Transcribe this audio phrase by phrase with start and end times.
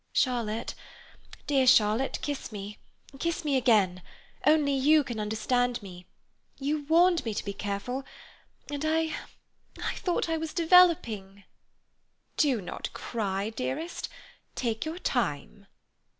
[0.13, 0.73] "Charlotte,
[1.45, 2.79] dear Charlotte, kiss me.
[3.19, 4.01] Kiss me again.
[4.47, 6.07] Only you can understand me.
[6.57, 8.03] You warned me to be careful.
[8.71, 11.43] And I—I thought I was developing."
[12.35, 14.09] "Do not cry, dearest.
[14.55, 15.67] Take your time."